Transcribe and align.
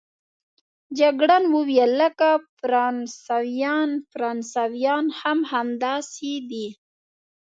جګړن 0.99 1.43
وویل: 1.55 1.91
لکه 2.01 2.29
فرانسویان، 2.59 3.89
فرانسویان 4.11 5.05
هم 5.19 5.39
همداسې 5.51 6.33
دي. 6.49 6.67